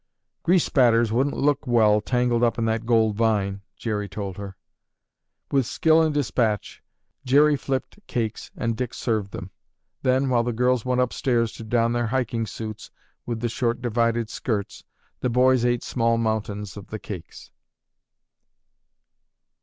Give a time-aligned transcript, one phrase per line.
[0.41, 4.57] "Grease spatters wouldn't look well tangled up in that gold vine," Jerry told her.
[5.51, 6.81] With skill and despatch,
[7.23, 9.51] Jerry flipped cakes and Dick served them.
[10.01, 12.89] Then, while the girls went upstairs to don their hiking suits
[13.27, 14.83] with the short divided skirts,
[15.19, 17.51] the boys ate small mountains of the cakes.